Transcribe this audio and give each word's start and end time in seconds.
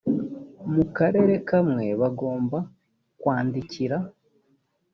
mu 0.73 0.83
karere 0.97 1.33
kamwe 1.49 1.85
bagomba 2.01 2.57
kwandikira 3.19 3.97